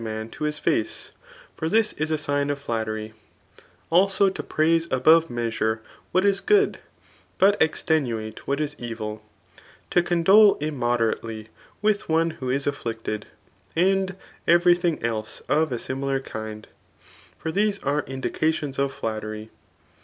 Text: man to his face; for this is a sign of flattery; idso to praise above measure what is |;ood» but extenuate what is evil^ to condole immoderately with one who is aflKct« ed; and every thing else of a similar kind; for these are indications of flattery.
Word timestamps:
man 0.03 0.27
to 0.27 0.45
his 0.45 0.57
face; 0.57 1.11
for 1.55 1.69
this 1.69 1.93
is 1.93 2.09
a 2.09 2.17
sign 2.17 2.49
of 2.49 2.57
flattery; 2.57 3.13
idso 3.91 4.33
to 4.33 4.41
praise 4.41 4.87
above 4.89 5.29
measure 5.29 5.79
what 6.11 6.25
is 6.25 6.41
|;ood» 6.49 6.79
but 7.37 7.55
extenuate 7.61 8.47
what 8.47 8.59
is 8.59 8.73
evil^ 8.77 9.19
to 9.91 10.01
condole 10.01 10.55
immoderately 10.55 11.49
with 11.83 12.09
one 12.09 12.31
who 12.31 12.49
is 12.49 12.65
aflKct« 12.65 13.07
ed; 13.09 13.25
and 13.75 14.15
every 14.47 14.73
thing 14.75 14.97
else 15.05 15.41
of 15.47 15.71
a 15.71 15.77
similar 15.77 16.19
kind; 16.19 16.67
for 17.37 17.51
these 17.51 17.77
are 17.83 18.01
indications 18.07 18.79
of 18.79 18.91
flattery. 18.91 19.51